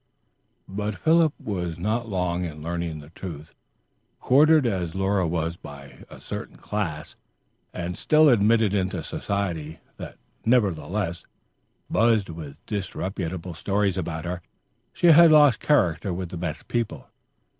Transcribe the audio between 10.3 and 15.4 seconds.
nevertheless, buzzed with disreputable stories about her, she had